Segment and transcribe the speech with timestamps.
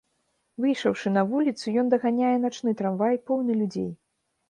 [0.65, 3.91] Выйшаўшы на вуліцу, ён даганяе начны трамвай поўны людзей.